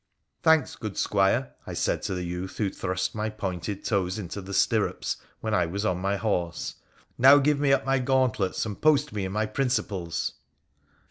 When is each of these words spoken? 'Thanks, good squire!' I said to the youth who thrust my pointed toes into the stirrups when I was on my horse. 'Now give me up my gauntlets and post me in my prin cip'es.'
'Thanks, 0.41 0.75
good 0.75 0.97
squire!' 0.97 1.53
I 1.67 1.73
said 1.73 2.01
to 2.01 2.15
the 2.15 2.23
youth 2.23 2.57
who 2.57 2.71
thrust 2.71 3.13
my 3.13 3.29
pointed 3.29 3.83
toes 3.85 4.17
into 4.17 4.41
the 4.41 4.51
stirrups 4.51 5.17
when 5.41 5.53
I 5.53 5.67
was 5.67 5.85
on 5.85 5.99
my 5.99 6.15
horse. 6.15 6.77
'Now 7.19 7.37
give 7.37 7.59
me 7.59 7.71
up 7.71 7.85
my 7.85 7.99
gauntlets 7.99 8.65
and 8.65 8.81
post 8.81 9.13
me 9.13 9.25
in 9.25 9.31
my 9.31 9.45
prin 9.45 9.67
cip'es.' 9.69 10.31